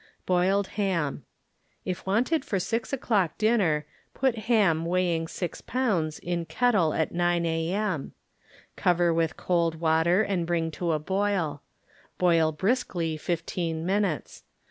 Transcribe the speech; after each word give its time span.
Boiled 0.25 0.67
Ham 0.81 1.25
If 1.85 2.07
wanted 2.07 2.43
for 2.43 2.57
6 2.57 2.91
o'clock 2.91 3.37
dinner, 3.37 3.85
put 4.15 4.35
ham 4.49 4.83
weighing 4.83 5.27
six 5.27 5.61
pounds 5.61 6.17
in 6.17 6.45
kettle 6.45 6.95
at 6.95 7.11
9 7.11 7.45
a. 7.45 7.71
m. 7.71 8.13
Cover 8.75 9.13
with 9.13 9.37
cold 9.37 9.75
water 9.75 10.23
and 10.23 10.47
bring 10.47 10.71
to 10.71 10.93
a 10.93 10.97
boil; 10.97 11.61
boil 12.17 12.51
briskly 12.51 13.15
fifteen 13.15 13.85
min 13.85 14.01
utes. 14.05 14.41